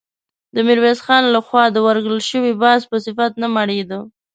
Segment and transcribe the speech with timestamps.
[0.55, 3.99] د ميرويس خان له خوا د ورکړل شوي باز په صفت نه مړېده.